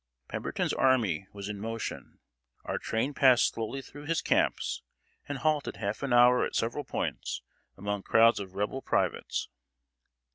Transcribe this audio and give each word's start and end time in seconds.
Pemberton's 0.29 0.73
army 0.73 1.27
was 1.31 1.47
in 1.47 1.59
motion. 1.59 2.17
Our 2.65 2.79
train 2.79 3.13
passed 3.13 3.53
slowly 3.53 3.83
through 3.83 4.05
his 4.07 4.19
camps, 4.23 4.81
and 5.29 5.37
halted 5.37 5.75
half 5.77 6.01
an 6.01 6.11
hour 6.11 6.43
at 6.43 6.55
several 6.55 6.83
points, 6.85 7.43
among 7.77 8.01
crowds 8.01 8.39
of 8.39 8.55
Rebel 8.55 8.81
privates. 8.81 9.47